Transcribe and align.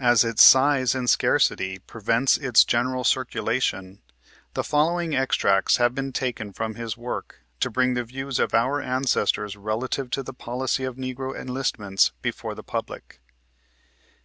As 0.00 0.24
its 0.24 0.42
size 0.42 0.96
and 0.96 1.04
("3) 1.08 1.12
scarcity 1.12 1.78
prevents 1.78 2.36
its 2.36 2.64
general 2.64 3.04
circulation, 3.04 4.02
the 4.54 4.64
following 4.64 5.14
extracts 5.14 5.76
have 5.76 5.94
been 5.94 6.12
taken 6.12 6.52
from 6.52 6.74
his 6.74 6.96
work 6.96 7.42
to 7.60 7.70
bring 7.70 7.94
the 7.94 8.02
views 8.02 8.40
of 8.40 8.52
our 8.52 8.82
ancestors 8.82 9.56
relative 9.56 10.10
to 10.10 10.24
the 10.24 10.34
policy 10.34 10.82
of 10.82 10.96
Negro 10.96 11.38
enlistments 11.40 12.10
before 12.20 12.56
the 12.56 12.64
public. 12.64 13.20